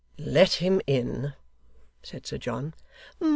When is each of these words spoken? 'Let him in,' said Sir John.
'Let 0.17 0.53
him 0.53 0.81
in,' 0.87 1.33
said 2.01 2.25
Sir 2.25 2.39
John. 2.39 2.73